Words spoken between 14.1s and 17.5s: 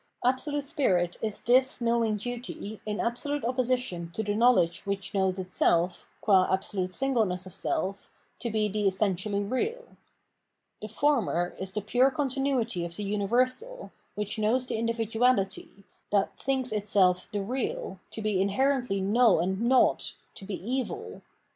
which knows the individuality, that thinks itself the